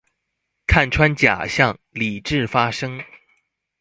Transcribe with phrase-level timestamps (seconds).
[0.65, 3.05] 看穿假象、理智發聲